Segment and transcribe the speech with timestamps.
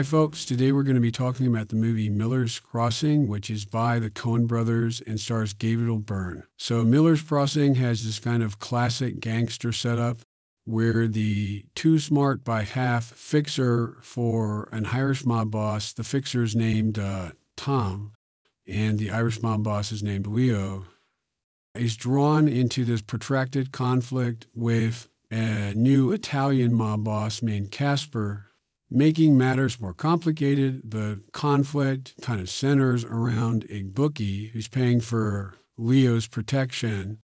[0.00, 0.46] Hi, folks.
[0.46, 4.08] Today we're going to be talking about the movie Miller's Crossing, which is by the
[4.08, 6.44] Coen brothers and stars Gabriel Byrne.
[6.56, 10.22] So, Miller's Crossing has this kind of classic gangster setup
[10.64, 16.56] where the too smart by half fixer for an Irish mob boss, the fixer is
[16.56, 18.12] named uh, Tom,
[18.66, 20.86] and the Irish mob boss is named Leo,
[21.74, 28.46] is drawn into this protracted conflict with a new Italian mob boss named Caspar.
[28.90, 35.54] Making matters more complicated, the conflict kind of centers around a bookie who's paying for
[35.78, 37.18] Leo's protection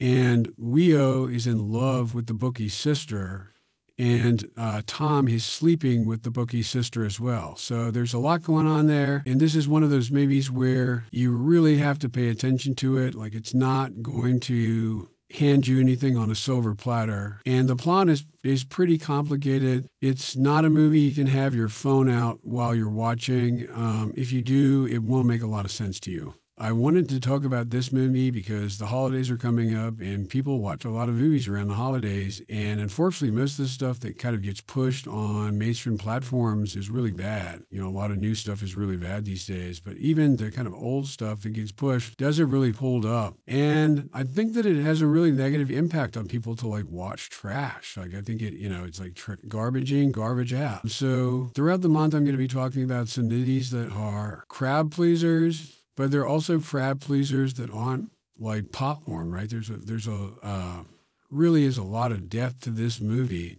[0.00, 3.54] and Leo is in love with the bookie's sister,
[3.96, 7.54] and uh, Tom is sleeping with the bookie's sister as well.
[7.56, 9.22] So there's a lot going on there.
[9.24, 12.98] And this is one of those movies where you really have to pay attention to
[12.98, 13.14] it.
[13.14, 17.40] Like it's not going to hand you anything on a silver platter.
[17.46, 19.86] And the plot is, is pretty complicated.
[20.00, 23.68] It's not a movie you can have your phone out while you're watching.
[23.72, 26.34] Um, if you do, it won't make a lot of sense to you.
[26.56, 30.60] I wanted to talk about this movie because the holidays are coming up and people
[30.60, 32.40] watch a lot of movies around the holidays.
[32.48, 36.90] And unfortunately, most of the stuff that kind of gets pushed on mainstream platforms is
[36.90, 37.64] really bad.
[37.70, 40.52] You know, a lot of new stuff is really bad these days, but even the
[40.52, 43.36] kind of old stuff that gets pushed doesn't really hold up.
[43.48, 47.30] And I think that it has a really negative impact on people to like watch
[47.30, 47.96] trash.
[47.96, 50.88] Like, I think it, you know, it's like tr- garbage in, garbage out.
[50.88, 54.92] So throughout the month, I'm going to be talking about some movies that are crowd
[54.92, 59.48] pleasers but there are also crowd pleasers that aren't like popcorn, right?
[59.48, 60.82] There's a there's a uh,
[61.30, 63.56] really is a lot of depth to this movie,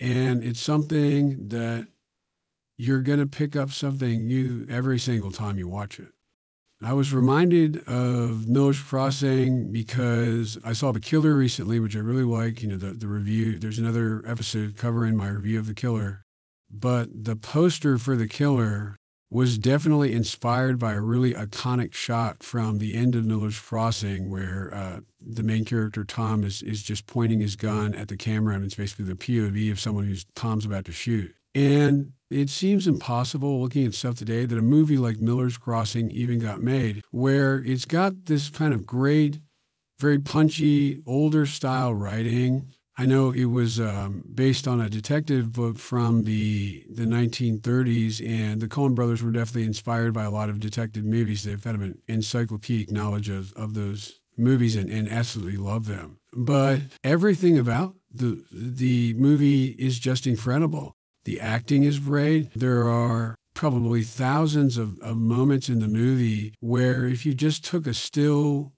[0.00, 1.88] and it's something that
[2.76, 6.12] you're going to pick up something new every single time you watch it.
[6.82, 12.22] I was reminded of Miller's Crossing because I saw The Killer recently, which I really
[12.22, 12.62] like.
[12.62, 16.22] You know, the, the review, there's another episode covering my review of The Killer.
[16.70, 18.95] But the poster for The Killer
[19.30, 24.72] was definitely inspired by a really iconic shot from the end of Miller's Crossing, where
[24.72, 28.64] uh, the main character Tom is is just pointing his gun at the camera, and
[28.64, 31.34] it's basically the POV of someone who's Tom's about to shoot.
[31.54, 36.38] And it seems impossible looking at stuff today that a movie like Miller's Crossing even
[36.38, 39.40] got made, where it's got this kind of great,
[39.98, 42.68] very punchy, older style writing
[42.98, 48.60] I know it was um, based on a detective book from the the 1930s, and
[48.60, 51.44] the Coen brothers were definitely inspired by a lot of detective movies.
[51.44, 56.18] They've had an encyclopedic knowledge of, of those movies and, and absolutely love them.
[56.32, 60.94] But everything about the the movie is just incredible.
[61.24, 62.52] The acting is great.
[62.54, 67.86] There are probably thousands of, of moments in the movie where if you just took
[67.86, 68.72] a still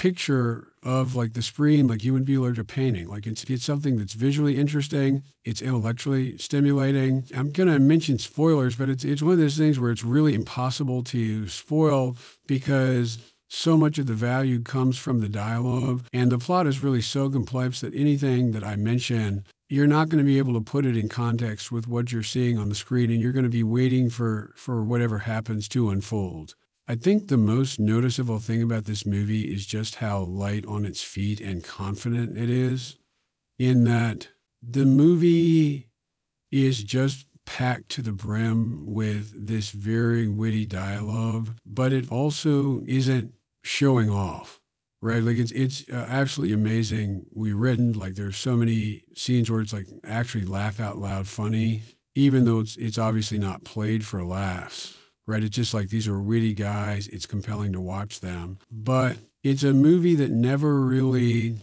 [0.00, 3.06] picture of like the screen like you would be allergic to painting.
[3.06, 7.24] Like it's, it's something that's visually interesting, it's intellectually stimulating.
[7.36, 11.04] I'm to mention spoilers, but it's, it's one of those things where it's really impossible
[11.04, 12.16] to spoil
[12.46, 13.18] because
[13.48, 16.06] so much of the value comes from the dialogue.
[16.14, 20.24] And the plot is really so complex that anything that I mention, you're not going
[20.24, 23.10] to be able to put it in context with what you're seeing on the screen,
[23.10, 26.54] and you're going to be waiting for, for whatever happens to unfold.
[26.90, 31.00] I think the most noticeable thing about this movie is just how light on its
[31.00, 32.96] feet and confident it is,
[33.60, 34.26] in that
[34.60, 35.86] the movie
[36.50, 43.34] is just packed to the brim with this very witty dialogue, but it also isn't
[43.62, 44.60] showing off,
[45.00, 45.22] right?
[45.22, 47.24] Like it's it's uh, absolutely amazing.
[47.32, 51.82] We written like there's so many scenes where it's like actually laugh out loud funny,
[52.16, 54.96] even though it's it's obviously not played for laughs
[55.30, 55.42] right?
[55.42, 57.08] It's just like these are witty guys.
[57.08, 58.58] It's compelling to watch them.
[58.70, 61.56] But it's a movie that never really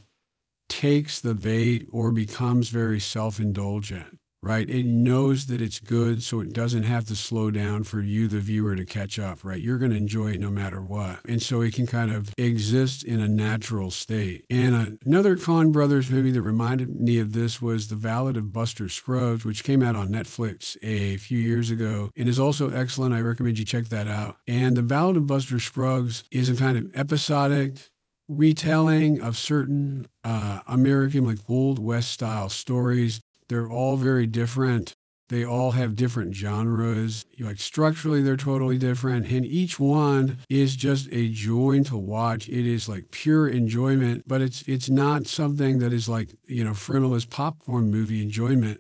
[0.70, 4.70] takes the bait or becomes very self indulgent right?
[4.70, 8.40] It knows that it's good, so it doesn't have to slow down for you, the
[8.40, 9.62] viewer, to catch up, right?
[9.62, 11.20] You're going to enjoy it no matter what.
[11.28, 14.46] And so it can kind of exist in a natural state.
[14.50, 18.90] And another Coen Brothers movie that reminded me of this was The Ballad of Buster
[18.90, 23.14] Scruggs, which came out on Netflix a few years ago and is also excellent.
[23.14, 24.38] I recommend you check that out.
[24.48, 27.90] And The Ballad of Buster Scruggs is a kind of episodic,
[28.30, 34.94] retelling of certain uh, American, like Old West style stories they're all very different.
[35.30, 37.26] They all have different genres.
[37.38, 39.30] Like structurally, they're totally different.
[39.30, 42.48] And each one is just a joy to watch.
[42.48, 46.74] It is like pure enjoyment, but it's it's not something that is like, you know,
[46.74, 48.80] frivolous popcorn movie enjoyment.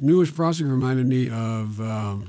[0.00, 2.28] Miller's Crossing reminded me of um,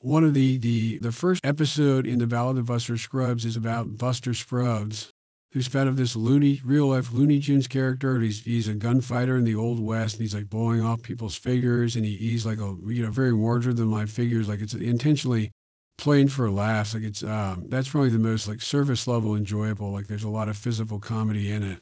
[0.00, 3.96] one of the, the the first episode in the Ballad of Buster Scruggs is about
[3.96, 5.10] Buster Scruggs,
[5.54, 8.18] who's fed of this loony, real life Looney Tunes character.
[8.18, 11.94] He's he's a gunfighter in the old west, and he's like blowing off people's figures,
[11.96, 14.48] and he, he's like a you know very larger than life figures.
[14.48, 15.52] Like it's intentionally
[15.96, 16.92] playing for laughs.
[16.92, 19.92] Like it's um, that's probably the most like surface level enjoyable.
[19.92, 21.78] Like there's a lot of physical comedy in it.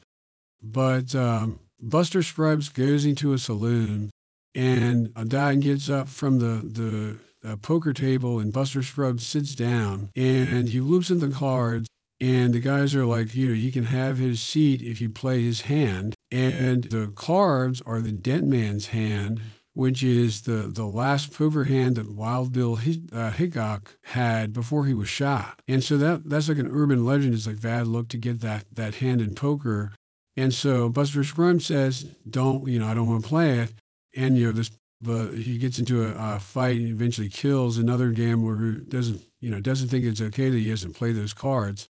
[0.61, 4.11] But um, Buster Scruggs goes into a saloon,
[4.53, 7.17] and a guy gets up from the the
[7.49, 11.87] uh, poker table, and Buster Scruggs sits down, and he loops in the cards
[12.23, 15.41] and the guys are like, you know, you can have his seat if you play
[15.41, 16.15] his hand.
[16.31, 19.41] And the cards are the dead man's hand,
[19.73, 22.79] which is the, the last poker hand that Wild Bill
[23.11, 25.61] uh, Hickok had before he was shot.
[25.67, 27.33] And so that that's like an urban legend.
[27.33, 29.91] It's like bad luck to get that, that hand in poker.
[30.37, 33.73] And so Buster Scruggs says, don't, you know, I don't want to play it.
[34.15, 34.71] And, you know, this,
[35.01, 39.51] but he gets into a, a fight and eventually kills another gambler who doesn't, you
[39.51, 41.89] know, doesn't think it's okay that he hasn't played those cards.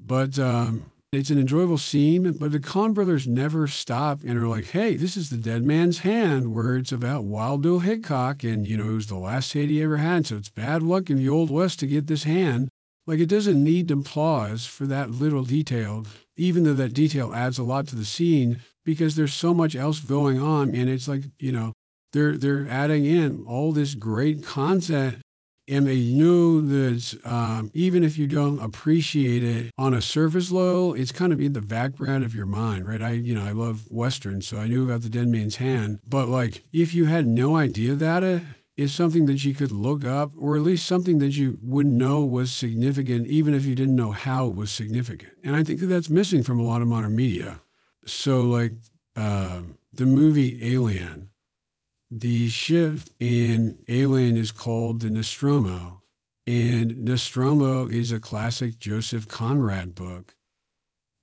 [0.00, 2.32] But um, it's an enjoyable scene.
[2.32, 6.00] But the Coen brothers never stop and are like, hey, this is the dead man's
[6.00, 8.44] hand, where it's about Wild Bill Hickok.
[8.44, 10.26] And, you know, it was the last hit he ever had.
[10.26, 12.68] So it's bad luck in the Old West to get this hand.
[13.06, 16.06] Like, it doesn't need applause for that little detail,
[16.36, 20.00] even though that detail adds a lot to the scene because there's so much else
[20.00, 20.74] going on.
[20.74, 21.72] And it's like, you know,
[22.12, 25.18] they're, they're adding in all this great content
[25.68, 30.94] and they knew that um, even if you don't appreciate it on a surface level,
[30.94, 33.00] it's kind of in the background of your mind, right?
[33.00, 36.00] I, you know, I love westerns, so I knew about the Dead Man's Hand.
[36.06, 38.42] But like, if you had no idea that it
[38.76, 42.24] is something that you could look up, or at least something that you wouldn't know
[42.24, 45.32] was significant, even if you didn't know how it was significant.
[45.42, 47.60] And I think that that's missing from a lot of modern media.
[48.04, 48.72] So, like
[49.16, 49.62] uh,
[49.92, 51.30] the movie Alien
[52.16, 56.02] the ship in Alien is called the Nostromo.
[56.46, 60.36] And Nostromo is a classic Joseph Conrad book.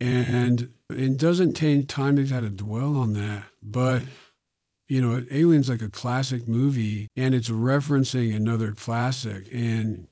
[0.01, 3.45] And it doesn't take time to kind of dwell on that.
[3.63, 4.01] But,
[4.89, 9.47] you know, Alien's like a classic movie and it's referencing another classic.
[9.53, 10.07] And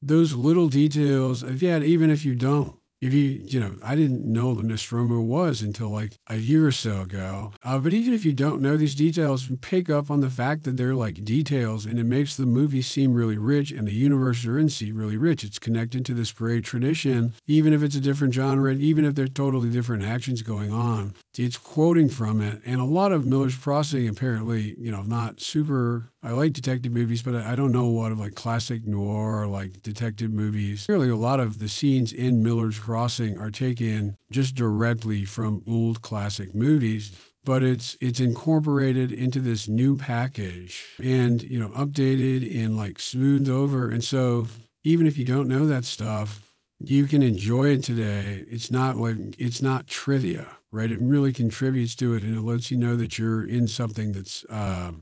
[0.00, 4.50] those little details, yeah, even if you don't if you, you know, I didn't know
[4.50, 7.52] what Nostromo was until like a year or so ago.
[7.64, 10.76] Uh, but even if you don't know these details, pick up on the fact that
[10.76, 14.58] they're like details and it makes the movie seem really rich and the universe they're
[14.58, 15.44] in seem really rich.
[15.44, 19.28] It's connected to this great tradition, even if it's a different genre, even if they're
[19.28, 21.14] totally different actions going on.
[21.38, 22.60] It's quoting from it.
[22.66, 27.22] And a lot of Miller's Crossing, apparently, you know, not super I like detective movies,
[27.22, 30.86] but I don't know lot of like classic noir or like detective movies.
[30.88, 36.02] Really, a lot of the scenes in Miller's Crossing are taken just directly from old
[36.02, 37.12] classic movies,
[37.44, 43.48] but it's it's incorporated into this new package and you know updated and like smoothed
[43.48, 43.90] over.
[43.90, 44.46] And so
[44.84, 48.44] even if you don't know that stuff, you can enjoy it today.
[48.48, 50.92] It's not like it's not trivia, right?
[50.92, 54.44] It really contributes to it, and it lets you know that you're in something that's.
[54.44, 54.92] Uh,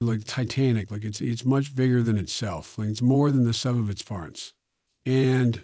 [0.00, 2.78] like Titanic, like it's it's much bigger than itself.
[2.78, 4.52] Like it's more than the sum of its parts.
[5.06, 5.62] And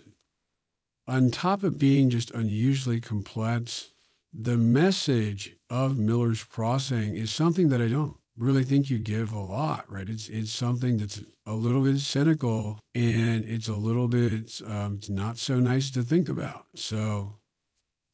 [1.07, 3.91] on top of being just unusually complex,
[4.33, 9.41] the message of Miller's Crossing is something that I don't really think you give a
[9.41, 10.09] lot, right?
[10.09, 15.11] It's it's something that's a little bit cynical and it's a little bit um, it's
[15.11, 16.67] not so nice to think about.
[16.75, 17.37] So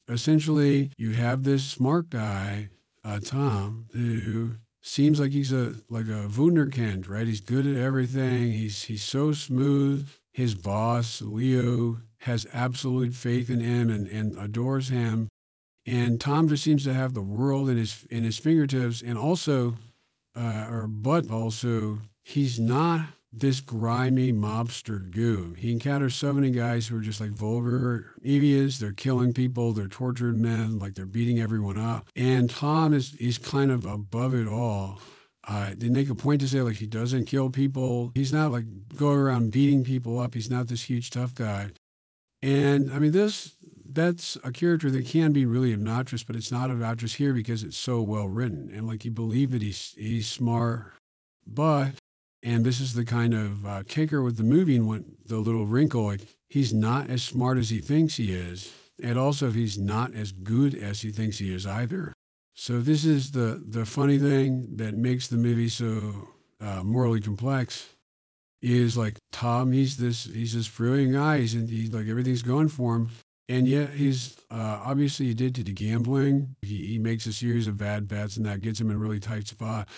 [0.09, 2.71] essentially, you have this smart guy,
[3.05, 4.53] uh, Tom, who
[4.87, 7.27] seems like he's a like a wunderkind, right?
[7.27, 8.53] He's good at everything.
[8.53, 10.09] He's he's so smooth.
[10.33, 15.29] His boss, Leo, has absolute faith in him and, and adores him.
[15.87, 19.03] And Tom just seems to have the world in his in his fingertips.
[19.03, 19.77] And also,
[20.35, 25.55] uh, or but also, he's not this grimy mobster goo.
[25.59, 28.79] He encounters so many guys who are just like vulgar, devious.
[28.79, 29.73] They're killing people.
[29.73, 30.79] They're tortured men.
[30.79, 32.09] Like they're beating everyone up.
[32.17, 35.01] And Tom is is kind of above it all.
[35.49, 38.11] Uh, they make a point to say like he doesn't kill people.
[38.15, 38.65] He's not like
[38.97, 40.35] going around beating people up.
[40.35, 41.71] He's not this huge tough guy.
[42.43, 43.55] And I mean this
[43.89, 47.77] that's a character that can be really obnoxious, but it's not obnoxious here because it's
[47.77, 50.93] so well written and like you believe that he's he's smart,
[51.47, 51.93] but
[52.47, 55.67] and this is the kind of uh, kicker with the movie and what the little
[55.67, 56.15] wrinkle.
[56.49, 58.73] He's not as smart as he thinks he is,
[59.03, 62.13] and also he's not as good as he thinks he is either.
[62.55, 66.29] So this is the the funny thing that makes the movie so
[66.61, 67.91] uh, morally complex.
[68.63, 69.73] Is like Tom.
[69.73, 70.25] He's this.
[70.25, 71.41] He's this brilliant guy.
[71.41, 73.11] He's, in, he's like everything's going for him.
[73.49, 76.57] And yet he's uh, obviously addicted to the gambling.
[76.63, 79.21] He, he makes a series of bad bets, and that gets him in a really
[79.21, 79.89] tight spot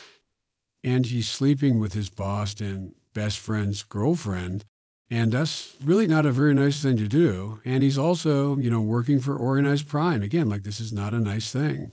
[0.85, 4.65] and he's sleeping with his boss and best friend's girlfriend.
[5.11, 7.61] And that's really not a very nice thing to do.
[7.65, 10.23] And he's also, you know, working for organized crime.
[10.23, 11.93] Again, like this is not a nice thing.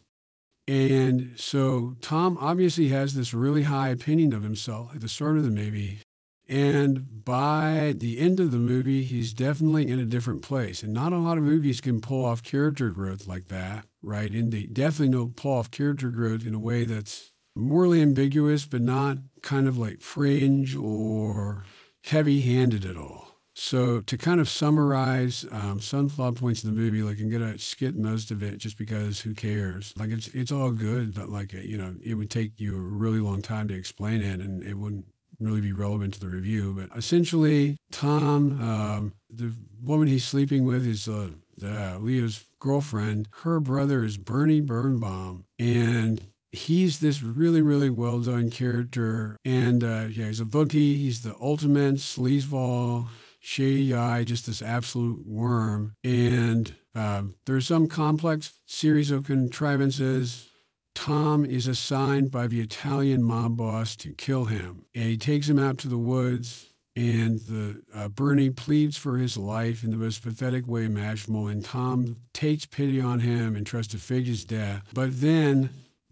[0.68, 5.44] And so Tom obviously has this really high opinion of himself at the start of
[5.44, 6.00] the movie.
[6.48, 10.84] And by the end of the movie, he's definitely in a different place.
[10.84, 14.32] And not a lot of movies can pull off character growth like that, right?
[14.32, 18.82] And they definitely don't pull off character growth in a way that's morally ambiguous, but
[18.82, 21.64] not kind of like fringe or
[22.04, 23.26] heavy handed at all.
[23.58, 27.58] So to kind of summarize um, some plot points in the movie, like I'm gonna
[27.58, 29.94] skip most of it just because who cares?
[29.98, 33.20] Like it's it's all good, but like you know, it would take you a really
[33.20, 35.06] long time to explain it, and it wouldn't
[35.40, 36.76] really be relevant to the review.
[36.78, 43.30] But essentially, Tom, um, the woman he's sleeping with is uh, the, Leo's girlfriend.
[43.44, 46.22] Her brother is Bernie Bernbaum, and
[46.52, 49.38] he's this really, really well done character.
[49.46, 50.98] And uh, yeah, he's a bookie.
[50.98, 53.08] He's the ultimate sleazeball,
[53.40, 55.96] shady guy, just this absolute worm.
[56.04, 60.50] And uh, there's some complex series of contrivances.
[60.94, 65.60] Tom is assigned by the Italian mob boss to kill him, and he takes him
[65.60, 66.72] out to the woods.
[66.98, 71.62] And the uh, Bernie pleads for his life in the most pathetic way imaginable, and
[71.62, 74.84] Tom takes pity on him and tries to fake his death.
[74.94, 75.72] But then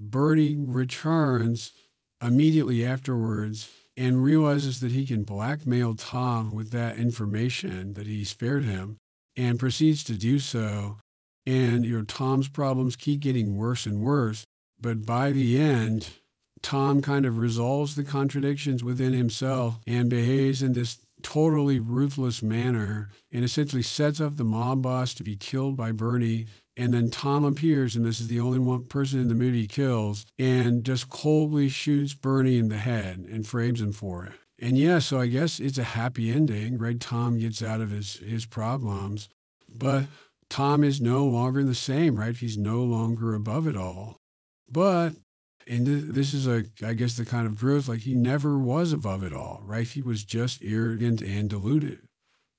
[0.09, 1.71] Bernie returns
[2.21, 8.63] immediately afterwards and realizes that he can blackmail Tom with that information that he spared
[8.63, 8.97] him
[9.35, 10.97] and proceeds to do so.
[11.45, 14.45] And you know, Tom's problems keep getting worse and worse.
[14.79, 16.09] But by the end,
[16.61, 23.09] Tom kind of resolves the contradictions within himself and behaves in this totally ruthless manner
[23.31, 27.43] and essentially sets up the mob boss to be killed by Bernie and then Tom
[27.43, 31.09] appears, and this is the only one person in the movie he kills, and just
[31.09, 34.33] coldly shoots Bernie in the head and frames him for it.
[34.59, 36.99] And yeah, so I guess it's a happy ending, right?
[36.99, 39.29] Tom gets out of his, his problems,
[39.69, 40.05] but
[40.49, 42.35] Tom is no longer the same, right?
[42.35, 44.17] He's no longer above it all.
[44.71, 45.13] But,
[45.67, 49.23] and this is a, I guess, the kind of growth, like he never was above
[49.23, 49.87] it all, right?
[49.87, 51.99] He was just arrogant and deluded.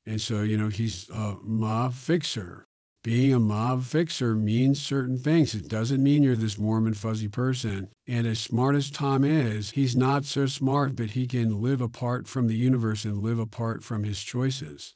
[0.06, 2.63] And so, you know, he's a mob fixer
[3.04, 5.54] being a mob fixer means certain things.
[5.54, 7.88] It doesn't mean you're this warm and fuzzy person.
[8.08, 12.26] And as smart as Tom is, he's not so smart, but he can live apart
[12.26, 14.94] from the universe and live apart from his choices.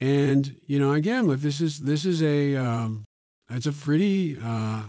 [0.00, 3.04] And you know, again, look, this is this is a um,
[3.50, 4.82] it's a pretty uh,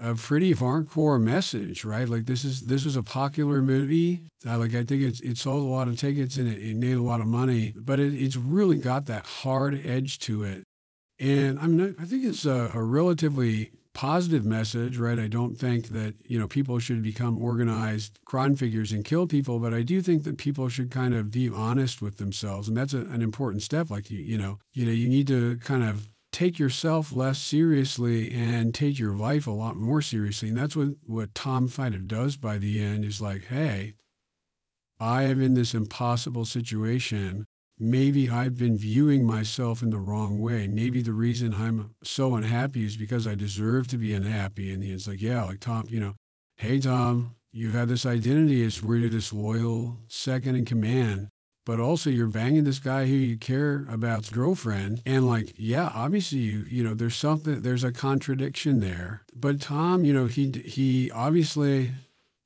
[0.00, 2.08] a pretty hardcore message, right?
[2.08, 4.22] Like this is this is a popular movie.
[4.44, 6.96] Uh, like I think it's it sold a lot of tickets and it, it made
[6.96, 10.64] a lot of money, but it, it's really got that hard edge to it
[11.18, 15.18] and I mean, I think it's a, a, relatively positive message, right?
[15.18, 19.58] I don't think that, you know, people should become organized crime figures and kill people,
[19.58, 22.68] but I do think that people should kind of be honest with themselves.
[22.68, 23.88] And that's a, an important step.
[23.88, 28.30] Like, you, you know, you know, you need to kind of take yourself less seriously
[28.30, 30.50] and take your life a lot more seriously.
[30.50, 33.94] And that's what, what Tom of does by the end is like, hey,
[35.00, 37.46] I am in this impossible situation
[37.78, 40.66] maybe I've been viewing myself in the wrong way.
[40.66, 44.72] Maybe the reason I'm so unhappy is because I deserve to be unhappy.
[44.72, 46.14] And it's like, yeah, like Tom, you know,
[46.56, 51.28] hey, Tom, you've had this identity as you're this loyal second in command,
[51.66, 55.02] but also you're banging this guy who you care about's girlfriend.
[55.04, 59.22] And like, yeah, obviously, you, you know, there's something, there's a contradiction there.
[59.34, 61.92] But Tom, you know, he, he obviously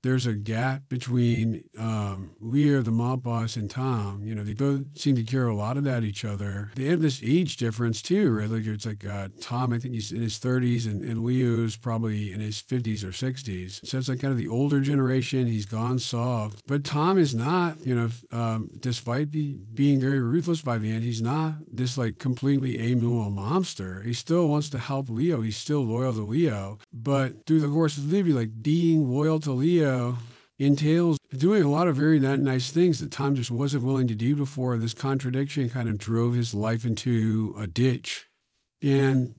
[0.03, 4.23] there's a gap between um, Leo, the mob boss, and Tom.
[4.25, 6.71] You know, they both seem to care a lot about each other.
[6.75, 8.49] They have this age difference too, right?
[8.49, 12.33] Like it's like uh, Tom, I think he's in his 30s, and, and Leo's probably
[12.33, 13.87] in his 50s or 60s.
[13.87, 15.47] So it's like kind of the older generation.
[15.47, 17.85] He's gone soft, but Tom is not.
[17.85, 22.19] You know, um, despite be, being very ruthless by the end, he's not this like
[22.19, 24.03] completely amoral monster.
[24.03, 25.43] He still wants to help Leo.
[25.43, 29.41] He's still loyal to Leo, but through the course of the movie, like being loyal
[29.41, 29.90] to Leo
[30.59, 34.37] entails doing a lot of very nice things that Tom just wasn't willing to do
[34.37, 34.77] before.
[34.77, 38.27] This contradiction kind of drove his life into a ditch.
[38.83, 39.35] And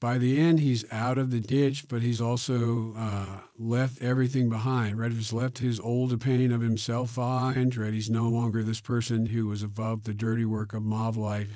[0.00, 4.98] by the end, he's out of the ditch, but he's also uh, left everything behind,
[4.98, 5.10] right?
[5.10, 7.92] He's left his old opinion of himself behind, right?
[7.92, 11.48] He's no longer this person who was above the dirty work of mob life.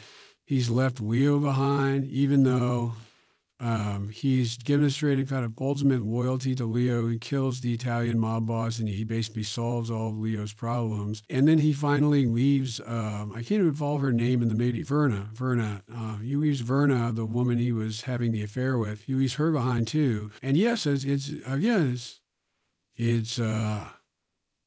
[0.44, 2.94] He's left Leo behind, even though
[3.62, 7.07] um, he's demonstrated kind of ultimate loyalty to Leo.
[7.07, 11.23] He kills the Italian mob boss and he basically solves all of Leo's problems.
[11.31, 14.83] And then he finally leaves, um, I can't even recall her name in the movie,
[14.83, 15.28] Verna.
[15.33, 15.83] Verna.
[15.95, 19.04] Uh, he leaves Verna, the woman he was having the affair with.
[19.04, 20.33] He leaves her behind too.
[20.42, 22.21] And yes, it's, it's again, it's,
[22.97, 23.90] it's uh,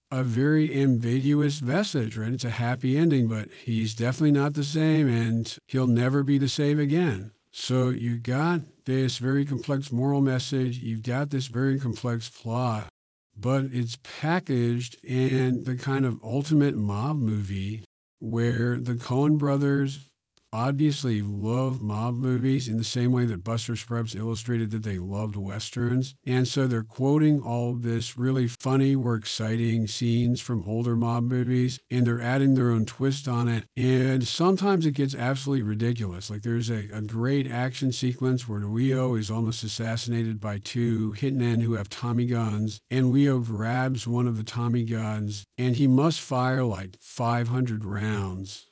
[0.09, 2.31] a very ambiguous message, right?
[2.31, 6.47] It's a happy ending, but he's definitely not the same and he'll never be the
[6.47, 7.31] same again.
[7.51, 12.87] So you got this very complex moral message, you've got this very complex plot,
[13.35, 17.83] but it's packaged in the kind of ultimate mob movie
[18.19, 20.09] where the Coen brothers
[20.55, 25.35] obviously love mob movies in the same way that Buster Scruggs illustrated that they loved
[25.35, 26.15] westerns.
[26.25, 31.79] And so they're quoting all this really funny or exciting scenes from older mob movies
[31.91, 33.65] and they're adding their own twist on it.
[33.75, 36.29] And sometimes it gets absolutely ridiculous.
[36.29, 41.63] Like there's a, a great action sequence where Leo is almost assassinated by two hitmen
[41.63, 42.79] who have Tommy guns.
[42.89, 48.67] And Leo grabs one of the Tommy guns and he must fire like 500 rounds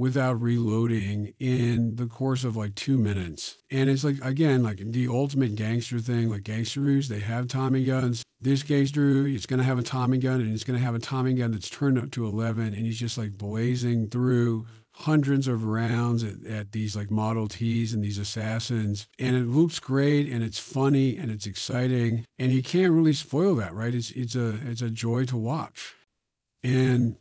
[0.00, 3.58] without reloading in the course of like two minutes.
[3.70, 8.22] And it's like, again, like the ultimate gangster thing, like gangsters, they have Tommy guns.
[8.40, 11.00] This gangster, it's going to have a Tommy gun and it's going to have a
[11.00, 15.64] Tommy gun that's turned up to 11 and he's just like blazing through hundreds of
[15.64, 19.06] rounds at, at, these like Model Ts and these assassins.
[19.18, 22.24] And it looks great and it's funny and it's exciting.
[22.38, 23.94] And you can't really spoil that, right?
[23.94, 25.94] It's, it's, a, it's a joy to watch.
[26.64, 27.16] And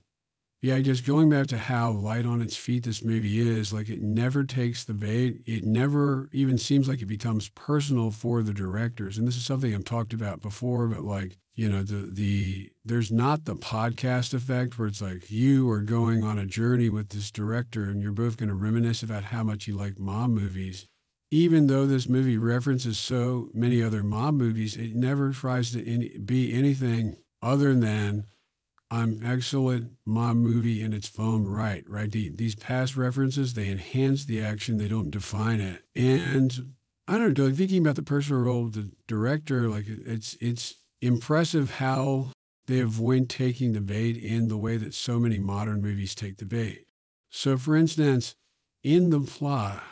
[0.61, 4.01] yeah, just going back to how light on its feet this movie is, like it
[4.01, 5.41] never takes the bait.
[5.45, 9.17] It never even seems like it becomes personal for the directors.
[9.17, 13.09] And this is something I've talked about before, but like, you know, the the there's
[13.09, 17.31] not the podcast effect where it's like you are going on a journey with this
[17.31, 20.87] director and you're both going to reminisce about how much you like mob movies.
[21.31, 26.17] Even though this movie references so many other mob movies, it never tries to any,
[26.17, 28.25] be anything other than
[28.91, 32.11] I'm excellent mob movie in its own right, right?
[32.11, 35.83] The, these past references, they enhance the action, they don't define it.
[35.95, 36.73] And
[37.07, 41.75] I don't know, thinking about the personal role of the director, like it's it's impressive
[41.75, 42.27] how
[42.67, 46.45] they avoid taking the bait in the way that so many modern movies take the
[46.45, 46.85] bait.
[47.29, 48.35] So for instance,
[48.83, 49.83] in the plot,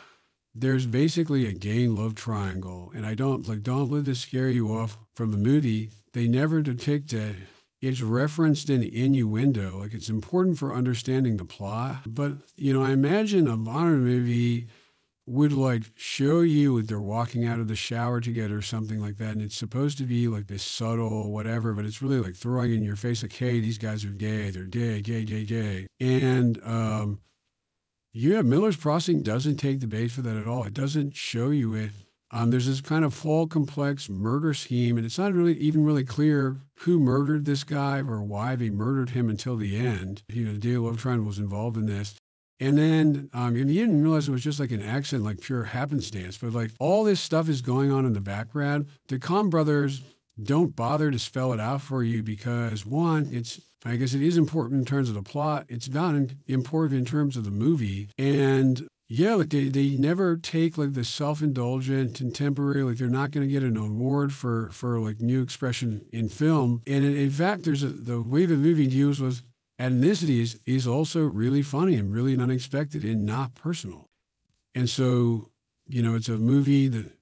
[0.54, 2.90] there's basically a gay love triangle.
[2.94, 5.90] And I don't like don't let this scare you off from the movie.
[6.14, 7.36] They never depict it
[7.80, 9.78] it's referenced in innuendo.
[9.78, 12.02] Like it's important for understanding the plot.
[12.06, 14.68] But, you know, I imagine a modern movie
[15.26, 19.18] would like show you that they're walking out of the shower together or something like
[19.18, 19.32] that.
[19.32, 22.82] And it's supposed to be like this subtle whatever, but it's really like throwing in
[22.82, 25.86] your face like, hey, these guys are gay, they're gay, gay, gay, gay.
[26.00, 27.20] And um
[28.14, 30.64] yeah, Miller's Crossing doesn't take the bait for that at all.
[30.64, 31.90] It doesn't show you it
[32.30, 36.04] um, there's this kind of full complex murder scheme, and it's not really even really
[36.04, 40.22] clear who murdered this guy or why they murdered him until the end.
[40.28, 42.14] You know, Dale Triangle was involved in this.
[42.60, 46.36] And then um, you didn't realize it was just like an accident, like pure happenstance.
[46.38, 48.86] But like all this stuff is going on in the background.
[49.06, 50.02] The Coen brothers
[50.42, 54.36] don't bother to spell it out for you because one, it's I guess it is
[54.36, 55.66] important in terms of the plot.
[55.68, 56.16] It's not
[56.48, 58.08] important in terms of the movie.
[58.18, 63.46] And yeah, like they, they never take like the self-indulgent contemporary, like they're not going
[63.46, 66.82] to get an award for, for like new expression in film.
[66.86, 69.42] And in, in fact, there's a, the way the movie deals with
[69.80, 74.10] ethnicity is, is also really funny and really unexpected and not personal.
[74.74, 75.48] And so,
[75.88, 77.17] you know, it's a movie that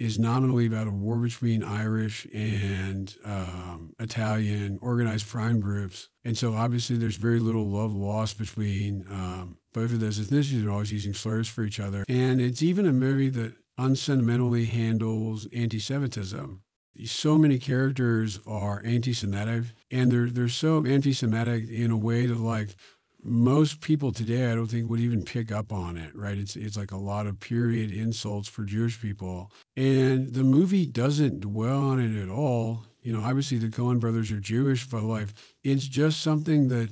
[0.00, 6.08] is nominally about a war between Irish and um, Italian organized crime groups.
[6.24, 10.62] And so obviously there's very little love lost between um, both of those ethnicities.
[10.62, 12.04] They're always using slurs for each other.
[12.08, 16.62] And it's even a movie that unsentimentally handles anti-Semitism.
[17.04, 22.74] So many characters are anti-Semitic, and they're they're so anti-Semitic in a way that like
[23.22, 26.38] most people today, I don't think would even pick up on it, right?
[26.38, 31.40] It's it's like a lot of period insults for Jewish people, and the movie doesn't
[31.40, 32.84] dwell on it at all.
[33.02, 35.32] You know, obviously the Coen brothers are Jewish, but life.
[35.64, 36.90] it's just something that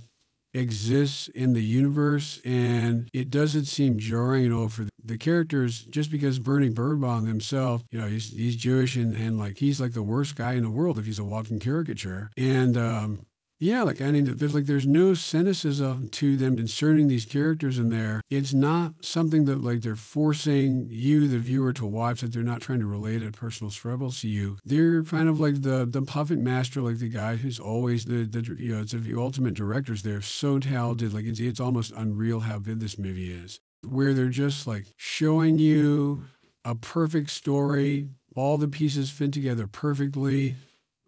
[0.55, 5.85] exists in the universe, and it doesn't seem jarring at all for the characters.
[5.85, 9.93] Just because Bernie Bernbaum himself, you know, he's he's Jewish and and like he's like
[9.93, 13.27] the worst guy in the world if he's a walking caricature, and um,
[13.61, 17.89] yeah, like I mean, there's like there's no cynicism to them inserting these characters in
[17.91, 18.21] there.
[18.31, 22.21] It's not something that like they're forcing you, the viewer, to watch.
[22.21, 24.59] That they're not trying to relate a personal struggle to you.
[24.65, 28.57] They're kind of like the the puppet master, like the guy who's always the the
[28.59, 30.03] you know it's the ultimate directors.
[30.03, 31.13] They're so talented.
[31.13, 33.59] Like it's it's almost unreal how good this movie is.
[33.85, 36.23] Where they're just like showing you
[36.65, 38.09] a perfect story.
[38.37, 40.55] All the pieces fit together perfectly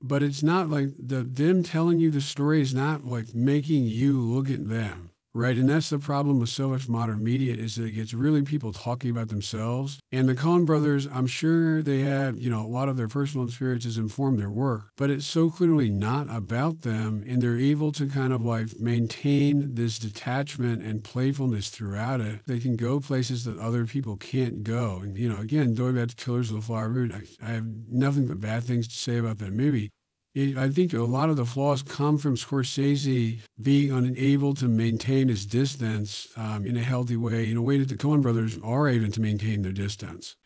[0.02, 4.20] but it's not like the them telling you the story is not like making you
[4.20, 5.10] look at them.
[5.32, 5.56] Right.
[5.56, 8.72] And that's the problem with so much modern media is that it gets really people
[8.72, 10.00] talking about themselves.
[10.10, 13.46] And the Coen brothers, I'm sure they have, you know, a lot of their personal
[13.46, 17.22] experiences inform their work, but it's so clearly not about them.
[17.28, 22.40] And they're able to kind of like maintain this detachment and playfulness throughout it.
[22.48, 24.98] They can go places that other people can't go.
[25.00, 27.66] And, you know, again, going back to Killers of the Flower Moon, I, I have
[27.88, 29.92] nothing but bad things to say about that movie.
[30.36, 35.44] I think a lot of the flaws come from Scorsese being unable to maintain his
[35.44, 39.10] distance um, in a healthy way, in a way that the Coen brothers are able
[39.10, 40.36] to maintain their distance.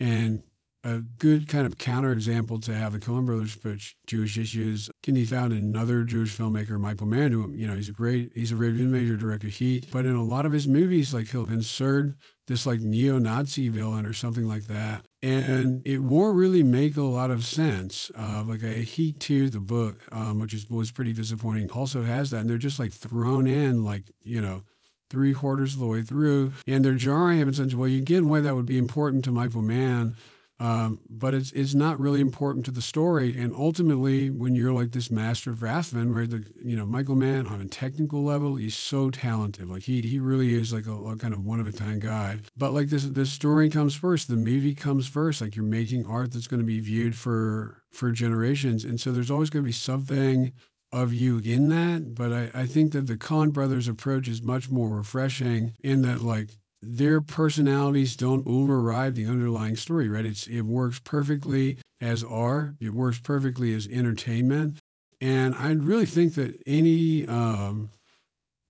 [0.00, 0.42] And
[0.82, 5.24] a good kind of counterexample to have the Coen brothers approach Jewish issues can be
[5.24, 8.56] found in another Jewish filmmaker, Michael Mann, who, you know, he's a great, he's a
[8.56, 12.14] very major director, Heat, but in a lot of his movies, like he'll insert
[12.48, 15.04] this like neo-Nazi villain or something like that.
[15.22, 18.10] And it won't really make a lot of sense.
[18.16, 22.30] Uh, like a Heat 2, the book, um, which is, was pretty disappointing, also has
[22.30, 22.38] that.
[22.38, 24.62] And they're just like thrown in like, you know,
[25.10, 26.52] three quarters of the way through.
[26.66, 29.30] And they're jarring in such a way, you get why that would be important to
[29.30, 30.16] Michael Mann
[30.60, 33.36] um, but it's, it's not really important to the story.
[33.38, 37.60] And ultimately, when you're like this master draftsman, where the you know Michael Mann on
[37.60, 39.68] a technical level, he's so talented.
[39.68, 42.40] Like he he really is like a, a kind of one of a kind guy.
[42.56, 44.26] But like this this story comes first.
[44.26, 45.40] The movie comes first.
[45.40, 48.84] Like you're making art that's going to be viewed for for generations.
[48.84, 50.52] And so there's always going to be something
[50.90, 52.16] of you in that.
[52.16, 56.22] But I, I think that the Coen brothers approach is much more refreshing in that
[56.22, 60.26] like their personalities don't override the underlying story, right?
[60.26, 62.74] It's it works perfectly as art.
[62.80, 64.78] It works perfectly as entertainment.
[65.20, 67.90] And I really think that any um,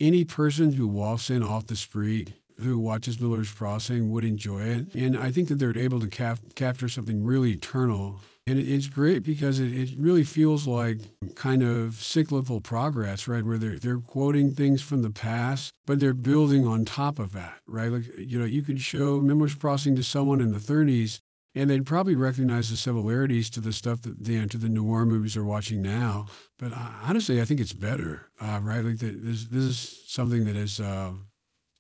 [0.00, 4.94] any person who walks in off the street who watches Miller's Crossing would enjoy it.
[4.94, 9.22] And I think that they're able to cap- capture something really eternal and it's great
[9.22, 10.98] because it, it really feels like
[11.34, 13.44] kind of cyclical progress, right?
[13.44, 17.60] Where they're, they're quoting things from the past, but they're building on top of that,
[17.66, 17.90] right?
[17.90, 21.20] Like, you know, you could show Miller's Crossing to someone in the 30s
[21.54, 25.36] and they'd probably recognize the similarities to the stuff that the to the noir movies
[25.36, 26.26] are watching now.
[26.58, 28.84] But uh, honestly, I think it's better, uh, right?
[28.84, 31.12] Like the, this, this is something that is uh,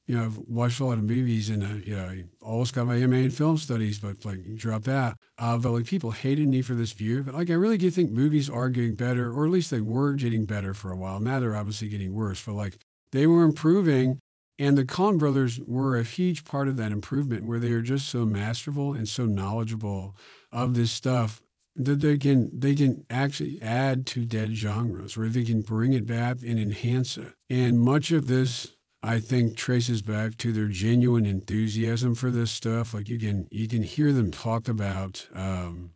[0.08, 2.86] you know, I've watched a lot of movies and, uh, you know, I almost got
[2.86, 5.18] my MA in film studies, but like dropped that.
[5.36, 7.22] Uh, but like people hated me for this view.
[7.22, 10.14] But like I really do think movies are getting better, or at least they were
[10.14, 11.20] getting better for a while.
[11.20, 12.78] Now they're obviously getting worse, but like
[13.12, 14.18] they were improving.
[14.58, 18.08] And the Coen brothers were a huge part of that improvement where they are just
[18.08, 20.16] so masterful and so knowledgeable
[20.50, 21.40] of this stuff
[21.76, 26.06] that they can they can actually add to dead genres where they can bring it
[26.06, 27.34] back and enhance it.
[27.48, 32.94] And much of this I think traces back to their genuine enthusiasm for this stuff.
[32.94, 35.92] Like you can you can hear them talk about, um,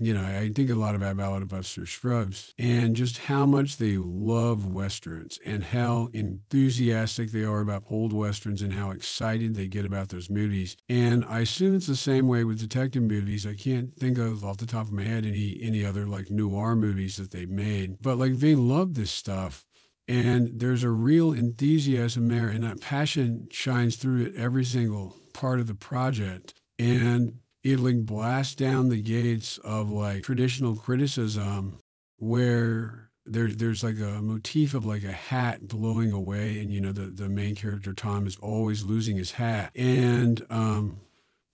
[0.00, 3.98] you know, I think a lot about of Buster Scruggs and just how much they
[3.98, 9.84] love westerns and how enthusiastic they are about old westerns and how excited they get
[9.84, 10.78] about those movies.
[10.88, 13.46] And I assume it's the same way with detective movies.
[13.46, 16.74] I can't think of off the top of my head any any other like noir
[16.74, 19.66] movies that they've made, but like they love this stuff
[20.06, 25.60] and there's a real enthusiasm there, and that passion shines through it every single part
[25.60, 26.54] of the project.
[26.78, 31.78] And it like blasts down the gates of like traditional criticism
[32.18, 36.92] where there, there's like a motif of like a hat blowing away and you know
[36.92, 40.98] the, the main character tom is always losing his hat and um,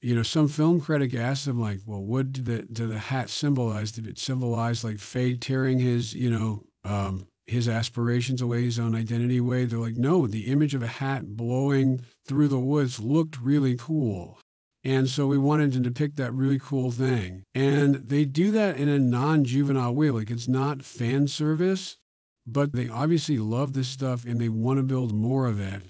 [0.00, 3.30] you know some film critic asked him like well what did the, did the hat
[3.30, 8.78] symbolize did it symbolize like fate tearing his you know um, his aspirations away, his
[8.78, 9.64] own identity away.
[9.64, 14.38] They're like, no, the image of a hat blowing through the woods looked really cool.
[14.84, 17.42] And so we wanted to depict that really cool thing.
[17.54, 20.10] And they do that in a non juvenile way.
[20.10, 21.98] Like it's not fan service,
[22.46, 25.82] but they obviously love this stuff and they want to build more of it.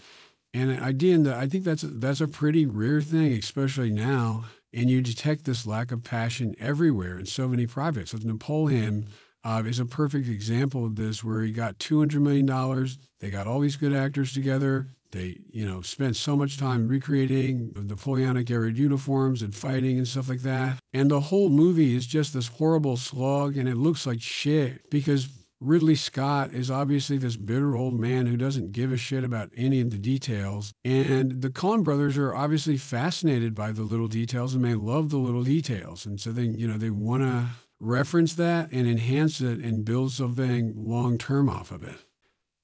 [0.53, 4.47] And again, I think that's a, that's a pretty rare thing, especially now.
[4.73, 8.13] And you detect this lack of passion everywhere in so many projects.
[8.13, 9.09] With Napoleon,
[9.45, 12.89] uh, is a perfect example of this, where he got $200 million.
[13.21, 14.89] They got all these good actors together.
[15.13, 20.07] They, you know, spent so much time recreating the Napoleonic era uniforms and fighting and
[20.07, 20.79] stuff like that.
[20.93, 25.29] And the whole movie is just this horrible slog, and it looks like shit because
[25.61, 29.81] Ridley Scott is obviously this bitter old man who doesn't give a shit about any
[29.81, 30.73] of the details.
[30.85, 35.19] And the Coen brothers are obviously fascinated by the little details and they love the
[35.19, 36.07] little details.
[36.07, 37.47] And so they, you know, they want to
[37.81, 42.05] reference that and enhance it and build something long term off of it.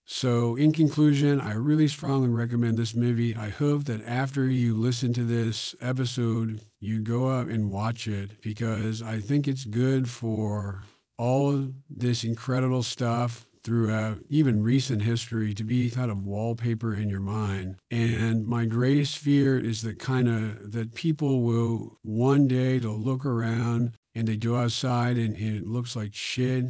[0.08, 3.34] So, in conclusion, I really strongly recommend this movie.
[3.34, 8.40] I hope that after you listen to this episode, you go out and watch it
[8.40, 10.84] because I think it's good for
[11.18, 17.20] all this incredible stuff throughout even recent history to be kind of wallpaper in your
[17.20, 17.74] mind.
[17.90, 23.26] And my greatest fear is that kind of that people will one day to look
[23.26, 26.64] around and they go outside and, it looks like shit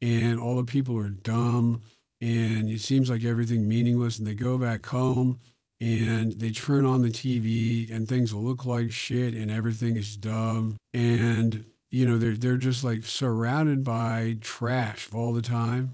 [0.00, 1.82] and all the people are dumb
[2.20, 5.38] and it seems like everything meaningless and they go back home
[5.80, 10.76] and they turn on the TV and things look like shit and everything is dumb
[10.94, 15.92] and you know they're they're just like surrounded by trash all the time.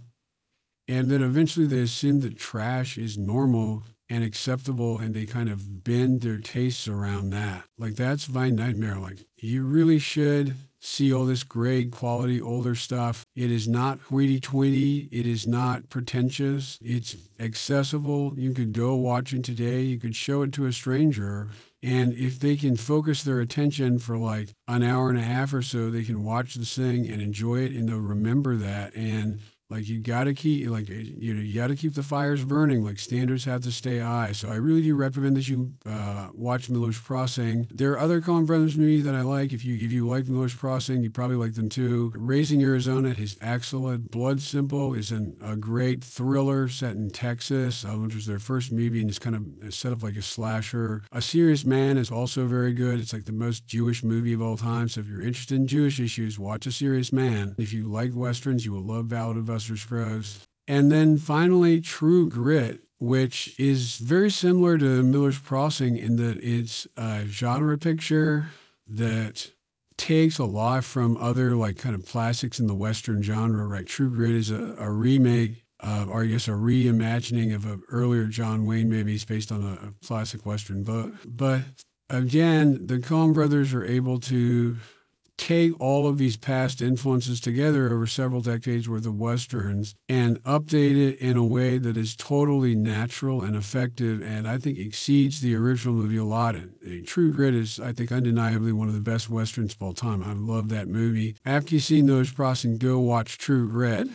[0.88, 5.82] And then eventually they assume that trash is normal and acceptable and they kind of
[5.82, 11.24] bend their tastes around that like that's my nightmare like you really should see all
[11.24, 13.24] this great quality older stuff.
[13.36, 15.08] It is not hoity-toity.
[15.12, 16.76] It is not pretentious.
[16.82, 18.34] It's accessible.
[18.36, 19.82] You could go watch it today.
[19.82, 21.48] You could show it to a stranger.
[21.84, 25.62] And if they can focus their attention for like an hour and a half or
[25.62, 28.94] so, they can watch this thing and enjoy it and they'll remember that.
[28.96, 29.38] And
[29.72, 32.84] like you got to keep like you know you got to keep the fires burning.
[32.84, 34.32] Like standards have to stay high.
[34.32, 37.66] So I really do recommend that you uh, watch Miller's Crossing.
[37.70, 39.52] There are other Coen Brothers movies that I like.
[39.52, 42.12] If you if you like Miller's Crossing, you probably like them too.
[42.14, 44.10] Raising Arizona is excellent.
[44.10, 48.72] Blood Simple is an, a great thriller set in Texas, uh, which was their first
[48.72, 51.02] movie and it's kind of set up like a slasher.
[51.12, 53.00] A Serious Man is also very good.
[53.00, 54.88] It's like the most Jewish movie of all time.
[54.88, 57.54] So if you're interested in Jewish issues, watch A Serious Man.
[57.58, 60.48] If you like westerns, you will love Ballad of Buster Scruggs.
[60.66, 66.88] And then finally, True Grit, which is very similar to Miller's Crossing in that it's
[66.96, 68.48] a genre picture
[68.88, 69.52] that
[69.96, 73.86] takes a lot from other like kind of classics in the Western genre, right?
[73.86, 78.26] True Grit is a, a remake uh, or I guess a reimagining of an earlier
[78.26, 81.12] John Wayne maybe it's based on a, a classic Western book.
[81.24, 81.62] But
[82.10, 84.76] again, the Coen brothers are able to
[85.38, 90.96] take all of these past influences together over several decades worth of westerns and update
[90.96, 95.54] it in a way that is totally natural and effective and I think exceeds the
[95.54, 96.54] original movie a lot.
[96.54, 100.22] And True Grit is, I think, undeniably one of the best westerns of all time.
[100.22, 101.36] I love that movie.
[101.44, 102.30] After you've seen those
[102.78, 104.08] go watch True Grit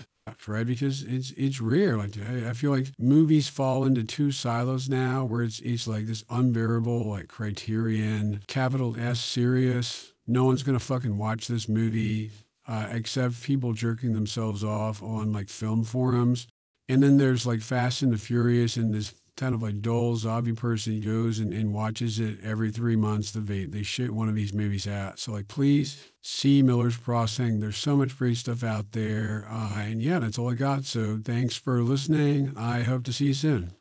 [0.48, 0.68] right?
[0.68, 1.98] Because it's it's rare.
[1.98, 6.24] Like I feel like movies fall into two silos now, where it's it's like this
[6.30, 12.32] unbearable like Criterion, capital S serious no one's going to fucking watch this movie
[12.68, 16.48] uh, except people jerking themselves off on like film forums.
[16.90, 20.54] And then there's like Fast and the Furious and this kind of like dull zombie
[20.54, 23.32] person goes and, and watches it every three months.
[23.32, 25.20] They, they shit one of these movies out.
[25.20, 27.60] So like, please see Miller's Crossing.
[27.60, 29.48] There's so much great stuff out there.
[29.50, 30.86] Uh, and yeah, that's all I got.
[30.86, 32.54] So thanks for listening.
[32.58, 33.77] I hope to see you soon.